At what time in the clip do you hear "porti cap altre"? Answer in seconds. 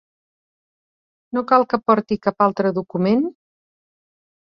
1.91-2.75